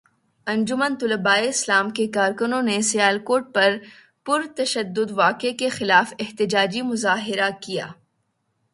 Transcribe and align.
انجمن 0.47 0.95
طلباء 1.01 1.37
اسلام 1.47 1.89
کے 1.89 2.07
کارکنوں 2.13 2.61
نے 2.61 2.79
سیالکوٹ 2.81 3.53
کے 3.53 3.77
پرتشدد 4.25 5.11
واقعے 5.15 5.51
کے 5.53 5.69
خلاف 5.69 6.13
احتجاجی 6.19 6.81
مظاہرہ 6.81 7.49
کیا 7.61 7.87